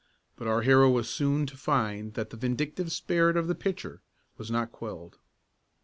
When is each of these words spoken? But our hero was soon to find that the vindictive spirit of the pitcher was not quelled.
But 0.35 0.47
our 0.47 0.63
hero 0.63 0.89
was 0.89 1.07
soon 1.07 1.45
to 1.45 1.55
find 1.55 2.15
that 2.15 2.31
the 2.31 2.35
vindictive 2.35 2.91
spirit 2.91 3.37
of 3.37 3.45
the 3.47 3.53
pitcher 3.53 4.01
was 4.35 4.49
not 4.49 4.71
quelled. 4.71 5.19